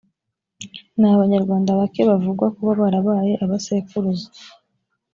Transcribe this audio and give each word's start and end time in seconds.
ni 0.97 1.07
abanyarwandakazi 1.13 1.79
bake 1.81 2.01
bavugwa 2.09 2.45
kuba 2.55 2.71
barabaye 2.81 3.33
abasekuruza 3.43 4.27